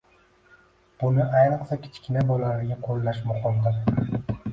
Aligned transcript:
Buni 1.01 1.27
ayniqsa 1.41 1.77
kichkina 1.83 2.23
bolalarga 2.31 2.79
qo‘llash 2.87 3.21
muhimdir. 3.29 3.77